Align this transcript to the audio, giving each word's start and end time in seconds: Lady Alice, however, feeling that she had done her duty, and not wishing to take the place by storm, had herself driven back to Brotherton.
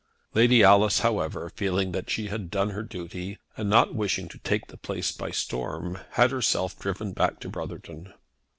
Lady 0.33 0.63
Alice, 0.63 1.01
however, 1.01 1.51
feeling 1.55 1.91
that 1.91 2.09
she 2.09 2.25
had 2.25 2.49
done 2.49 2.71
her 2.71 2.81
duty, 2.81 3.37
and 3.55 3.69
not 3.69 3.93
wishing 3.93 4.27
to 4.27 4.39
take 4.39 4.65
the 4.65 4.75
place 4.77 5.11
by 5.11 5.29
storm, 5.29 5.99
had 6.13 6.31
herself 6.31 6.75
driven 6.79 7.13
back 7.13 7.39
to 7.39 7.47
Brotherton. 7.49 8.11